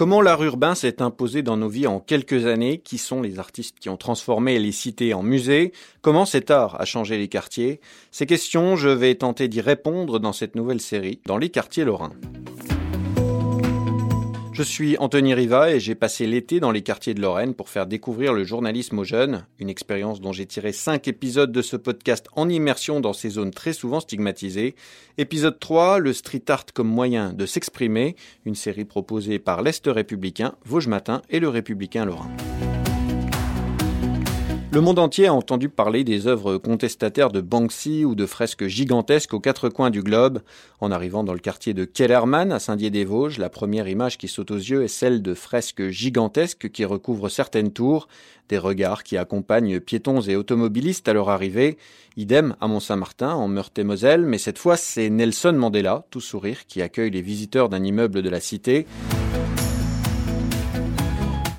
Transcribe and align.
Comment 0.00 0.22
l'art 0.22 0.42
urbain 0.42 0.74
s'est 0.74 1.02
imposé 1.02 1.42
dans 1.42 1.58
nos 1.58 1.68
vies 1.68 1.86
en 1.86 2.00
quelques 2.00 2.46
années? 2.46 2.78
Qui 2.78 2.96
sont 2.96 3.20
les 3.20 3.38
artistes 3.38 3.78
qui 3.78 3.90
ont 3.90 3.98
transformé 3.98 4.58
les 4.58 4.72
cités 4.72 5.12
en 5.12 5.22
musées? 5.22 5.74
Comment 6.00 6.24
cet 6.24 6.50
art 6.50 6.80
a 6.80 6.86
changé 6.86 7.18
les 7.18 7.28
quartiers? 7.28 7.82
Ces 8.10 8.24
questions, 8.24 8.76
je 8.76 8.88
vais 8.88 9.14
tenter 9.14 9.46
d'y 9.46 9.60
répondre 9.60 10.18
dans 10.18 10.32
cette 10.32 10.54
nouvelle 10.54 10.80
série, 10.80 11.20
dans 11.26 11.36
les 11.36 11.50
quartiers 11.50 11.84
lorrains. 11.84 12.14
Je 14.52 14.64
suis 14.64 14.96
Anthony 14.98 15.32
Riva 15.32 15.70
et 15.70 15.78
j'ai 15.78 15.94
passé 15.94 16.26
l'été 16.26 16.58
dans 16.58 16.72
les 16.72 16.82
quartiers 16.82 17.14
de 17.14 17.20
Lorraine 17.20 17.54
pour 17.54 17.68
faire 17.68 17.86
découvrir 17.86 18.32
le 18.32 18.42
journalisme 18.44 18.98
aux 18.98 19.04
jeunes, 19.04 19.46
une 19.58 19.70
expérience 19.70 20.20
dont 20.20 20.32
j'ai 20.32 20.44
tiré 20.44 20.72
5 20.72 21.06
épisodes 21.06 21.52
de 21.52 21.62
ce 21.62 21.76
podcast 21.76 22.26
en 22.34 22.48
immersion 22.48 23.00
dans 23.00 23.12
ces 23.12 23.30
zones 23.30 23.52
très 23.52 23.72
souvent 23.72 24.00
stigmatisées. 24.00 24.74
Épisode 25.18 25.60
3, 25.60 26.00
le 26.00 26.12
street 26.12 26.44
art 26.48 26.66
comme 26.74 26.88
moyen 26.88 27.32
de 27.32 27.46
s'exprimer, 27.46 28.16
une 28.44 28.56
série 28.56 28.84
proposée 28.84 29.38
par 29.38 29.62
l'Est 29.62 29.86
républicain, 29.86 30.54
Vosges 30.64 30.88
Matin 30.88 31.22
et 31.30 31.38
le 31.38 31.48
Républicain 31.48 32.04
Lorrain. 32.04 32.30
Le 34.72 34.80
monde 34.80 35.00
entier 35.00 35.26
a 35.26 35.34
entendu 35.34 35.68
parler 35.68 36.04
des 36.04 36.28
œuvres 36.28 36.56
contestataires 36.56 37.32
de 37.32 37.40
Banksy 37.40 38.04
ou 38.04 38.14
de 38.14 38.24
fresques 38.24 38.68
gigantesques 38.68 39.34
aux 39.34 39.40
quatre 39.40 39.68
coins 39.68 39.90
du 39.90 40.00
globe. 40.00 40.42
En 40.78 40.92
arrivant 40.92 41.24
dans 41.24 41.32
le 41.32 41.40
quartier 41.40 41.74
de 41.74 41.84
Kellerman, 41.84 42.52
à 42.52 42.60
Saint-Dié-des-Vosges, 42.60 43.38
la 43.38 43.50
première 43.50 43.88
image 43.88 44.16
qui 44.16 44.28
saute 44.28 44.52
aux 44.52 44.56
yeux 44.56 44.84
est 44.84 44.88
celle 44.88 45.22
de 45.22 45.34
fresques 45.34 45.88
gigantesques 45.88 46.70
qui 46.70 46.84
recouvrent 46.84 47.28
certaines 47.28 47.72
tours, 47.72 48.06
des 48.48 48.58
regards 48.58 49.02
qui 49.02 49.16
accompagnent 49.16 49.80
piétons 49.80 50.20
et 50.20 50.36
automobilistes 50.36 51.08
à 51.08 51.14
leur 51.14 51.30
arrivée. 51.30 51.76
Idem 52.16 52.54
à 52.60 52.68
Mont-Saint-Martin, 52.68 53.32
en 53.32 53.48
Meurthe-et-Moselle, 53.48 54.24
mais 54.24 54.38
cette 54.38 54.58
fois 54.58 54.76
c'est 54.76 55.10
Nelson 55.10 55.52
Mandela, 55.52 56.04
tout 56.10 56.20
sourire, 56.20 56.64
qui 56.68 56.80
accueille 56.80 57.10
les 57.10 57.22
visiteurs 57.22 57.70
d'un 57.70 57.82
immeuble 57.82 58.22
de 58.22 58.30
la 58.30 58.38
cité. 58.38 58.86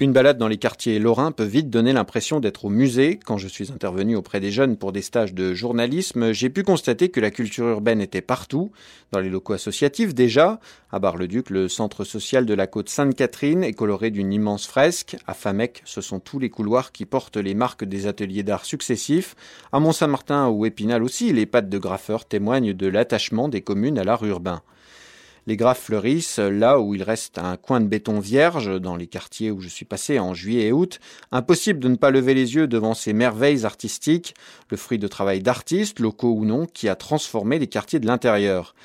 Une 0.02 0.14
balade 0.14 0.40
dans 0.40 0.48
les 0.48 0.58
quartiers 0.58 0.98
lorrains 0.98 1.32
peut 1.32 1.44
vite 1.44 1.70
donner 1.70 1.94
l'impression 1.94 2.40
d'être 2.40 2.66
au 2.66 2.70
musée. 2.70 3.20
Quand 3.24 3.38
je 3.38 3.48
suis 3.48 3.72
intervenu 3.72 4.16
auprès 4.16 4.40
des 4.40 4.50
jeunes 4.50 4.76
pour 4.76 4.92
des 4.92 5.04
stages 5.04 5.36
de 5.36 5.54
journalisme, 5.54 6.32
j'ai 6.32 6.50
pu 6.50 6.64
constater 6.64 7.10
que 7.10 7.20
la 7.20 7.30
culture 7.30 7.68
urbaine 7.68 8.02
était 8.02 8.24
partout, 8.24 8.72
dans 9.12 9.20
les 9.20 9.30
locaux 9.30 9.54
associatifs 9.54 10.16
déjà. 10.16 10.60
À 10.92 10.98
Bar-le-Duc, 10.98 11.52
le 11.52 11.70
centre 11.70 12.04
social 12.04 12.48
de 12.48 12.54
la 12.56 12.66
côte 12.66 12.90
Sainte-Catherine 12.90 13.64
est 13.64 13.74
coloré 13.74 14.10
d'une 14.10 14.34
immense 14.34 14.66
fresque. 14.66 15.18
À 15.28 15.36
Famec, 15.36 15.84
ce 15.86 16.02
sont 16.02 16.20
tous 16.20 16.40
les 16.40 16.50
couloirs 16.50 16.92
qui 16.92 17.06
portent 17.06 17.38
les 17.38 17.54
marques 17.54 17.84
des 17.84 18.08
ateliers 18.08 18.42
d'art 18.42 18.66
successifs. 18.66 19.36
À 19.72 19.80
Mont-Saint-Martin 19.80 20.48
ou 20.50 20.66
Épinal 20.66 21.04
aussi, 21.04 21.32
les 21.32 21.46
pattes 21.46 21.70
de 21.70 21.78
graffeurs 21.78 22.26
témoignent 22.26 22.74
de 22.74 22.88
l'attachement 22.88 23.50
des 23.50 23.62
communes 23.62 24.00
à 24.00 24.04
l'art 24.04 24.26
urbain. 24.26 24.64
Les 25.48 25.58
graphes 25.58 25.86
fleurissent 25.86 26.38
là 26.38 26.80
où 26.80 26.94
il 26.94 27.02
reste 27.02 27.40
un 27.40 27.58
coin 27.58 27.82
de 27.82 27.88
béton 27.88 28.20
vierge, 28.20 28.80
dans 28.80 28.96
les 28.96 29.08
quartiers 29.08 29.50
où 29.50 29.60
je 29.60 29.70
suis 29.70 29.86
passé 29.86 30.20
en 30.20 30.34
juillet 30.34 30.68
et 30.68 30.72
août. 30.72 31.00
Impossible 31.32 31.80
de 31.80 31.88
ne 31.88 31.96
pas 31.96 32.12
lever 32.12 32.34
les 32.34 32.56
yeux 32.56 32.68
devant 32.68 32.94
ces 32.94 33.14
merveilles 33.14 33.66
artistiques, 33.66 34.36
le 34.70 34.78
fruit 34.78 35.00
de 35.00 35.08
travail 35.08 35.42
d'artistes, 35.42 36.00
locaux 36.00 36.34
ou 36.34 36.46
non, 36.46 36.68
qui 36.68 36.88
a 36.90 36.96
transformé 36.96 37.58
les 37.58 37.68
quartiers 37.68 38.00
de 38.00 38.08
l'intérieur. 38.08 38.76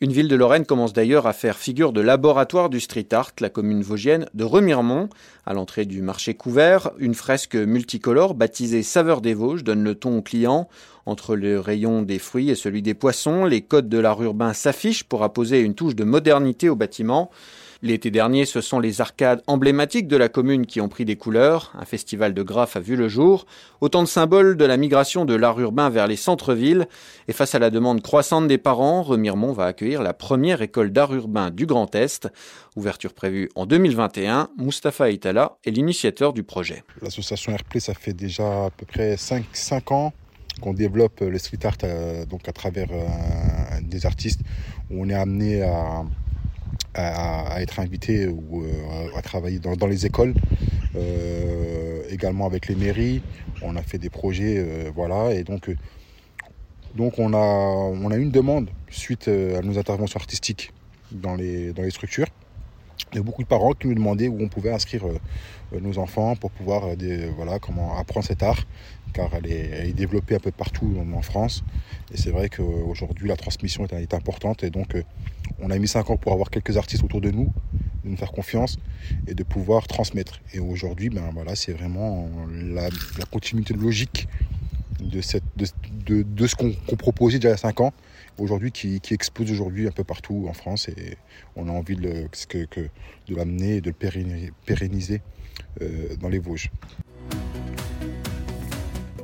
Une 0.00 0.12
ville 0.12 0.28
de 0.28 0.36
Lorraine 0.36 0.64
commence 0.64 0.92
d'ailleurs 0.92 1.26
à 1.26 1.32
faire 1.32 1.58
figure 1.58 1.92
de 1.92 2.00
laboratoire 2.00 2.70
du 2.70 2.78
street 2.78 3.08
art, 3.10 3.32
la 3.40 3.50
commune 3.50 3.82
vosgienne 3.82 4.28
de 4.32 4.44
Remiremont. 4.44 5.08
À 5.44 5.54
l'entrée 5.54 5.86
du 5.86 6.02
marché 6.02 6.34
couvert, 6.34 6.92
une 6.98 7.16
fresque 7.16 7.56
multicolore 7.56 8.34
baptisée 8.34 8.84
Saveur 8.84 9.20
des 9.20 9.34
Vosges 9.34 9.64
donne 9.64 9.82
le 9.82 9.96
ton 9.96 10.18
aux 10.18 10.22
clients. 10.22 10.68
Entre 11.04 11.34
le 11.34 11.58
rayon 11.58 12.02
des 12.02 12.20
fruits 12.20 12.48
et 12.48 12.54
celui 12.54 12.80
des 12.80 12.94
poissons, 12.94 13.44
les 13.44 13.60
codes 13.60 13.88
de 13.88 13.98
l'art 13.98 14.22
urbain 14.22 14.52
s'affichent 14.52 15.02
pour 15.02 15.24
apposer 15.24 15.62
une 15.62 15.74
touche 15.74 15.96
de 15.96 16.04
modernité 16.04 16.68
au 16.68 16.76
bâtiment. 16.76 17.32
L'été 17.80 18.10
dernier, 18.10 18.44
ce 18.44 18.60
sont 18.60 18.80
les 18.80 19.00
arcades 19.00 19.40
emblématiques 19.46 20.08
de 20.08 20.16
la 20.16 20.28
commune 20.28 20.66
qui 20.66 20.80
ont 20.80 20.88
pris 20.88 21.04
des 21.04 21.14
couleurs. 21.14 21.72
Un 21.78 21.84
festival 21.84 22.34
de 22.34 22.42
graphes 22.42 22.74
a 22.74 22.80
vu 22.80 22.96
le 22.96 23.06
jour. 23.06 23.46
Autant 23.80 24.02
de 24.02 24.08
symboles 24.08 24.56
de 24.56 24.64
la 24.64 24.76
migration 24.76 25.24
de 25.24 25.34
l'art 25.34 25.60
urbain 25.60 25.88
vers 25.88 26.08
les 26.08 26.16
centres-villes. 26.16 26.88
Et 27.28 27.32
face 27.32 27.54
à 27.54 27.60
la 27.60 27.70
demande 27.70 28.02
croissante 28.02 28.48
des 28.48 28.58
parents, 28.58 29.02
Remiremont 29.04 29.52
va 29.52 29.66
accueillir 29.66 30.02
la 30.02 30.12
première 30.12 30.60
école 30.60 30.90
d'art 30.90 31.14
urbain 31.14 31.50
du 31.50 31.66
Grand 31.66 31.94
Est. 31.94 32.28
Ouverture 32.74 33.14
prévue 33.14 33.48
en 33.54 33.64
2021. 33.64 34.48
Mustapha 34.58 35.10
Itala 35.10 35.56
est 35.64 35.70
l'initiateur 35.70 36.32
du 36.32 36.42
projet. 36.42 36.82
L'association 37.00 37.52
Airplay, 37.52 37.78
ça 37.78 37.94
fait 37.94 38.12
déjà 38.12 38.64
à 38.64 38.70
peu 38.70 38.86
près 38.86 39.16
5, 39.16 39.44
5 39.52 39.92
ans 39.92 40.12
qu'on 40.60 40.74
développe 40.74 41.20
le 41.20 41.38
street 41.38 41.64
art 41.64 41.76
euh, 41.84 42.26
donc 42.26 42.48
à 42.48 42.52
travers 42.52 42.88
euh, 42.90 43.06
des 43.82 44.06
artistes 44.06 44.40
où 44.90 45.04
on 45.04 45.08
est 45.08 45.14
amené 45.14 45.62
à 45.62 46.02
à, 46.98 47.62
être 47.62 47.80
invité 47.80 48.26
ou 48.26 48.64
euh, 48.64 49.16
à 49.16 49.22
travailler 49.22 49.58
dans, 49.58 49.86
les 49.86 50.06
écoles, 50.06 50.34
euh, 50.96 52.02
également 52.10 52.46
avec 52.46 52.68
les 52.68 52.74
mairies. 52.74 53.22
On 53.62 53.76
a 53.76 53.82
fait 53.82 53.98
des 53.98 54.10
projets, 54.10 54.56
euh, 54.58 54.90
voilà, 54.94 55.32
et 55.32 55.44
donc, 55.44 55.70
donc 56.94 57.18
on, 57.18 57.32
a, 57.34 57.36
on 57.36 58.10
a 58.10 58.16
une 58.16 58.30
demande 58.30 58.70
suite 58.90 59.28
à 59.28 59.60
nos 59.62 59.78
interventions 59.78 60.18
artistiques 60.18 60.72
dans 61.12 61.34
les, 61.34 61.72
dans 61.72 61.82
les 61.82 61.90
structures. 61.90 62.26
Il 63.12 63.16
y 63.16 63.18
a 63.20 63.22
beaucoup 63.22 63.42
de 63.42 63.48
parents 63.48 63.72
qui 63.72 63.86
nous 63.86 63.94
demandaient 63.94 64.28
où 64.28 64.38
on 64.40 64.48
pouvait 64.48 64.72
inscrire 64.72 65.04
nos 65.72 65.98
enfants 65.98 66.34
pour 66.36 66.50
pouvoir 66.50 66.82
voilà, 67.36 67.58
comment 67.58 67.96
apprendre 67.96 68.26
cet 68.26 68.42
art, 68.42 68.64
car 69.14 69.30
elle 69.34 69.46
est, 69.50 69.92
développée 69.92 70.34
un 70.34 70.40
peu 70.40 70.50
partout 70.50 70.92
en 71.14 71.22
France. 71.22 71.62
Et 72.12 72.16
c'est 72.16 72.30
vrai 72.30 72.50
qu'aujourd'hui, 72.50 73.28
la 73.28 73.36
transmission 73.36 73.86
est, 73.86 74.14
importante. 74.14 74.62
Et 74.62 74.70
donc, 74.70 74.94
on 75.60 75.70
a 75.70 75.78
mis 75.78 75.88
5 75.88 76.10
ans 76.10 76.16
pour 76.16 76.32
avoir 76.32 76.50
quelques 76.50 76.76
artistes 76.76 77.04
autour 77.04 77.20
de 77.20 77.30
nous, 77.30 77.52
de 78.04 78.10
nous 78.10 78.16
faire 78.16 78.32
confiance 78.32 78.78
et 79.26 79.34
de 79.34 79.42
pouvoir 79.42 79.86
transmettre. 79.86 80.40
Et 80.52 80.60
aujourd'hui, 80.60 81.10
ben 81.10 81.30
voilà, 81.32 81.56
c'est 81.56 81.72
vraiment 81.72 82.28
la, 82.50 82.88
continuité 83.30 83.74
logique 83.74 84.28
de, 85.00 85.20
ce 85.20 86.54
qu'on 86.56 86.96
proposait 86.96 87.38
déjà 87.38 87.48
il 87.48 87.52
y 87.52 87.54
a 87.54 87.58
5 87.58 87.80
ans, 87.80 87.92
aujourd'hui 88.38 88.72
qui, 88.72 89.00
explose 89.10 89.50
aujourd'hui 89.50 89.86
un 89.86 89.92
peu 89.92 90.04
partout 90.04 90.46
en 90.48 90.52
France 90.52 90.88
et 90.88 91.16
on 91.56 91.68
a 91.68 91.72
envie 91.72 91.96
de 91.96 92.28
l'amener 93.28 93.76
et 93.76 93.80
de 93.80 93.90
le 93.90 94.50
pérenniser, 94.66 95.22
euh, 95.82 96.16
dans 96.20 96.28
les 96.28 96.38
Vosges. 96.38 96.70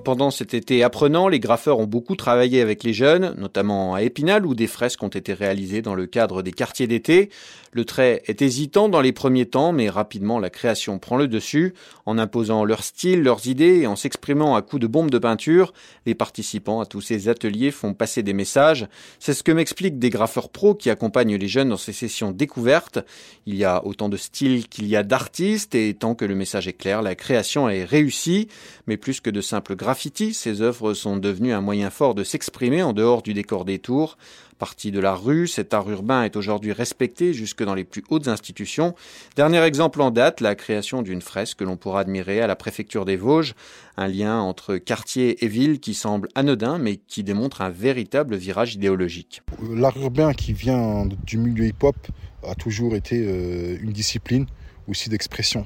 Pendant 0.04 0.30
cet 0.30 0.52
été 0.52 0.82
apprenant, 0.82 1.28
les 1.28 1.40
graffeurs 1.40 1.78
ont 1.78 1.86
beaucoup 1.86 2.14
travaillé 2.14 2.60
avec 2.60 2.84
les 2.84 2.92
jeunes, 2.92 3.34
notamment 3.38 3.94
à 3.94 4.02
Épinal 4.02 4.44
où 4.44 4.54
des 4.54 4.66
fresques 4.66 5.02
ont 5.02 5.08
été 5.08 5.32
réalisées 5.32 5.80
dans 5.80 5.94
le 5.94 6.04
cadre 6.04 6.42
des 6.42 6.52
quartiers 6.52 6.86
d'été. 6.86 7.30
Le 7.72 7.86
trait 7.86 8.22
est 8.26 8.42
hésitant 8.42 8.90
dans 8.90 9.00
les 9.00 9.12
premiers 9.12 9.46
temps, 9.46 9.72
mais 9.72 9.88
rapidement 9.88 10.38
la 10.38 10.50
création 10.50 10.98
prend 10.98 11.16
le 11.16 11.26
dessus. 11.26 11.74
En 12.04 12.18
imposant 12.18 12.64
leur 12.64 12.84
style, 12.84 13.22
leurs 13.22 13.46
idées 13.48 13.80
et 13.80 13.86
en 13.86 13.96
s'exprimant 13.96 14.54
à 14.54 14.62
coups 14.62 14.82
de 14.82 14.86
bombes 14.86 15.10
de 15.10 15.18
peinture, 15.18 15.72
les 16.04 16.14
participants 16.14 16.80
à 16.80 16.86
tous 16.86 17.00
ces 17.00 17.28
ateliers 17.28 17.70
font 17.70 17.94
passer 17.94 18.22
des 18.22 18.34
messages. 18.34 18.86
C'est 19.18 19.34
ce 19.34 19.42
que 19.42 19.52
m'expliquent 19.52 19.98
des 19.98 20.10
graffeurs 20.10 20.50
pros 20.50 20.74
qui 20.74 20.90
accompagnent 20.90 21.36
les 21.36 21.48
jeunes 21.48 21.70
dans 21.70 21.78
ces 21.78 21.94
sessions 21.94 22.30
découvertes. 22.30 22.98
Il 23.46 23.56
y 23.56 23.64
a 23.64 23.84
autant 23.86 24.10
de 24.10 24.18
styles 24.18 24.68
qu'il 24.68 24.86
y 24.86 24.96
a 24.96 25.02
d'artistes 25.02 25.74
et 25.74 25.94
tant 25.94 26.14
que 26.14 26.26
le 26.26 26.34
message 26.34 26.68
est 26.68 26.74
clair, 26.74 27.00
la 27.00 27.14
création 27.14 27.70
est 27.70 27.84
réussie. 27.84 28.48
Mais 28.86 28.98
plus 28.98 29.20
que 29.20 29.30
de 29.30 29.40
simples 29.40 29.74
graphes 29.74 29.93
graffiti, 29.94 30.34
ces 30.34 30.60
œuvres 30.60 30.92
sont 30.92 31.18
devenues 31.18 31.52
un 31.52 31.60
moyen 31.60 31.88
fort 31.88 32.16
de 32.16 32.24
s'exprimer 32.24 32.82
en 32.82 32.92
dehors 32.92 33.22
du 33.22 33.32
décor 33.32 33.64
des 33.64 33.78
tours. 33.78 34.18
Parti 34.58 34.90
de 34.90 34.98
la 34.98 35.14
rue, 35.14 35.46
cet 35.46 35.72
art 35.72 35.88
urbain 35.88 36.24
est 36.24 36.34
aujourd'hui 36.34 36.72
respecté 36.72 37.32
jusque 37.32 37.62
dans 37.62 37.76
les 37.76 37.84
plus 37.84 38.02
hautes 38.10 38.26
institutions. 38.26 38.96
Dernier 39.36 39.62
exemple 39.62 40.02
en 40.02 40.10
date, 40.10 40.40
la 40.40 40.56
création 40.56 41.02
d'une 41.02 41.20
fresque 41.20 41.58
que 41.58 41.64
l'on 41.64 41.76
pourra 41.76 42.00
admirer 42.00 42.40
à 42.40 42.48
la 42.48 42.56
préfecture 42.56 43.04
des 43.04 43.14
Vosges, 43.14 43.54
un 43.96 44.08
lien 44.08 44.40
entre 44.40 44.78
quartier 44.78 45.44
et 45.44 45.46
ville 45.46 45.78
qui 45.78 45.94
semble 45.94 46.28
anodin 46.34 46.78
mais 46.78 46.96
qui 46.96 47.22
démontre 47.22 47.60
un 47.60 47.70
véritable 47.70 48.34
virage 48.34 48.74
idéologique. 48.74 49.42
L'art 49.62 49.96
urbain 49.96 50.32
qui 50.32 50.54
vient 50.54 51.06
du 51.24 51.38
milieu 51.38 51.66
hip-hop 51.66 51.94
a 52.42 52.56
toujours 52.56 52.96
été 52.96 53.24
euh, 53.24 53.78
une 53.80 53.92
discipline 53.92 54.46
aussi 54.88 55.08
d'expression. 55.08 55.64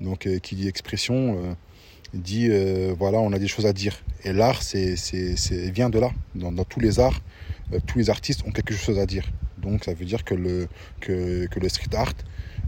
Donc 0.00 0.28
euh, 0.28 0.38
qui 0.38 0.54
dit 0.54 0.68
expression 0.68 1.38
euh, 1.42 1.54
dit 2.14 2.48
euh, 2.50 2.94
voilà, 2.98 3.18
on 3.18 3.32
a 3.32 3.38
des 3.38 3.48
choses 3.48 3.66
à 3.66 3.72
dire. 3.72 4.02
Et 4.24 4.32
l'art, 4.32 4.62
c'est, 4.62 4.96
c'est, 4.96 5.70
vient 5.70 5.90
de 5.90 5.98
là. 5.98 6.10
Dans, 6.34 6.52
tous 6.64 6.80
les 6.80 7.00
arts, 7.00 7.20
euh, 7.72 7.78
tous 7.86 7.98
les 7.98 8.10
artistes 8.10 8.42
ont 8.46 8.50
quelque 8.50 8.74
chose 8.74 8.98
à 8.98 9.06
dire. 9.06 9.24
Donc 9.58 9.84
ça 9.84 9.94
veut 9.94 10.04
dire 10.04 10.24
que 10.24 10.34
le, 10.34 10.68
street 11.68 11.94
art, 11.94 12.12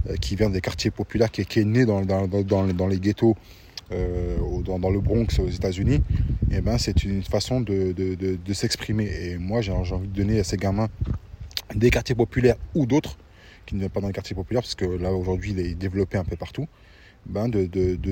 euh, 0.09 0.17
qui 0.17 0.37
vient 0.37 0.51
des 0.51 0.61
quartiers 0.61 0.91
populaires, 0.91 1.31
qui, 1.31 1.43
est 1.43 1.65
né 1.65 1.85
dans, 1.85 2.01
les 2.01 2.99
ghettos, 2.99 3.37
dans, 3.91 4.91
le 4.91 5.01
Bronx 5.01 5.39
aux 5.39 5.49
États-Unis, 5.49 6.03
eh 6.51 6.61
ben 6.61 6.79
c'est 6.79 7.05
une 7.05 7.23
façon 7.23 7.61
de 7.61 8.53
s'exprimer. 8.53 9.09
Et 9.23 9.39
moi, 9.39 9.61
j'ai 9.61 9.73
envie 9.73 10.09
de 10.09 10.15
donner 10.15 10.41
à 10.41 10.45
ces 10.45 10.57
gamins 10.57 10.89
des 11.75 11.91
quartiers 11.91 12.15
populaires 12.15 12.57
ou 12.75 12.87
d'autres 12.87 13.17
qui 13.67 13.75
ne 13.75 13.81
viennent 13.81 13.91
pas 13.91 14.01
dans 14.01 14.07
les 14.07 14.13
quartiers 14.13 14.37
populaires, 14.37 14.63
parce 14.63 14.77
que 14.77 14.85
là 14.85 15.13
aujourd'hui 15.13 15.51
il 15.51 15.59
est 15.59 15.75
développé 15.75 16.17
un 16.17 16.25
peu 16.25 16.37
partout. 16.37 16.67
Ben 17.29 17.51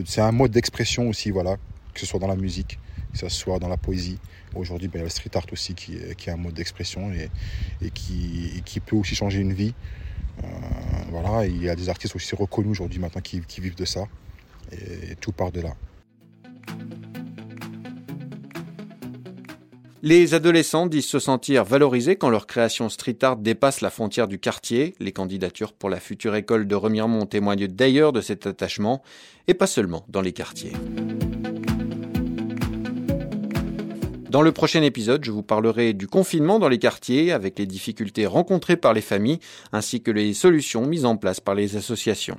c'est 0.06 0.20
un 0.20 0.32
mode 0.32 0.50
d'expression 0.50 1.08
aussi, 1.08 1.30
voilà, 1.30 1.56
que 1.92 2.00
ce 2.00 2.06
soit 2.06 2.18
dans 2.18 2.26
la 2.26 2.36
musique, 2.36 2.78
que 3.12 3.18
ce 3.18 3.28
soit 3.28 3.58
dans 3.58 3.68
la 3.68 3.76
poésie. 3.76 4.18
Aujourd'hui, 4.54 4.88
ben, 4.88 4.98
il 4.98 4.98
y 4.98 5.02
a 5.02 5.04
le 5.04 5.10
street 5.10 5.30
art 5.34 5.46
aussi 5.52 5.74
qui, 5.74 5.94
est 5.94 6.28
un 6.28 6.36
mode 6.36 6.54
d'expression 6.54 7.12
et, 7.12 7.30
qui, 7.90 8.80
peut 8.80 8.96
aussi 8.96 9.14
changer 9.14 9.40
une 9.40 9.52
vie. 9.52 9.74
Euh, 10.42 10.46
voilà, 11.10 11.46
il 11.46 11.62
y 11.62 11.68
a 11.68 11.76
des 11.76 11.88
artistes 11.88 12.16
aussi 12.16 12.34
reconnus 12.34 12.72
aujourd'hui 12.72 12.98
maintenant 12.98 13.22
qui, 13.22 13.40
vivent 13.58 13.76
de 13.76 13.84
ça. 13.84 14.06
Et 14.72 15.14
tout 15.16 15.32
part 15.32 15.52
de 15.52 15.60
là. 15.60 15.74
Les 20.06 20.34
adolescents 20.34 20.86
disent 20.86 21.06
se 21.06 21.18
sentir 21.18 21.64
valorisés 21.64 22.16
quand 22.16 22.28
leur 22.28 22.46
création 22.46 22.90
street 22.90 23.16
art 23.22 23.38
dépasse 23.38 23.80
la 23.80 23.88
frontière 23.88 24.28
du 24.28 24.38
quartier. 24.38 24.94
Les 25.00 25.12
candidatures 25.12 25.72
pour 25.72 25.88
la 25.88 25.98
future 25.98 26.34
école 26.34 26.66
de 26.66 26.74
Remiremont 26.74 27.24
témoignent 27.24 27.68
d'ailleurs 27.68 28.12
de 28.12 28.20
cet 28.20 28.46
attachement, 28.46 29.02
et 29.48 29.54
pas 29.54 29.66
seulement 29.66 30.04
dans 30.10 30.20
les 30.20 30.34
quartiers. 30.34 30.72
Dans 34.28 34.42
le 34.42 34.52
prochain 34.52 34.82
épisode, 34.82 35.24
je 35.24 35.30
vous 35.30 35.42
parlerai 35.42 35.94
du 35.94 36.06
confinement 36.06 36.58
dans 36.58 36.68
les 36.68 36.78
quartiers 36.78 37.32
avec 37.32 37.58
les 37.58 37.64
difficultés 37.64 38.26
rencontrées 38.26 38.76
par 38.76 38.92
les 38.92 39.00
familles 39.00 39.40
ainsi 39.72 40.02
que 40.02 40.10
les 40.10 40.34
solutions 40.34 40.84
mises 40.84 41.06
en 41.06 41.16
place 41.16 41.40
par 41.40 41.54
les 41.54 41.76
associations. 41.76 42.38